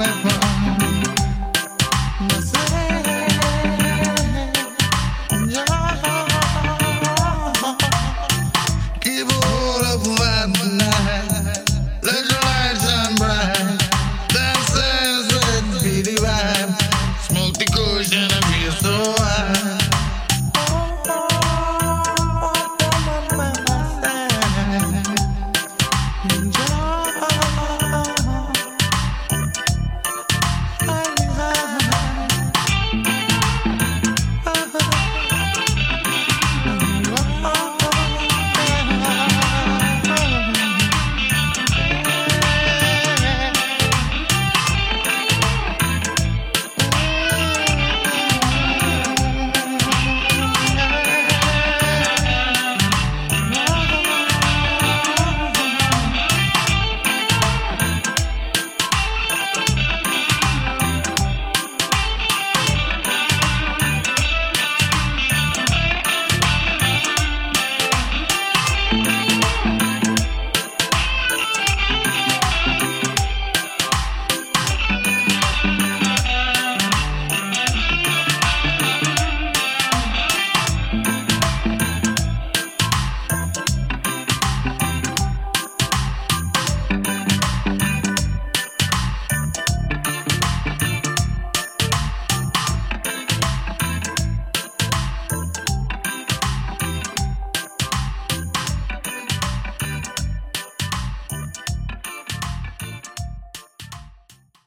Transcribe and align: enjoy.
enjoy. 0.00 0.27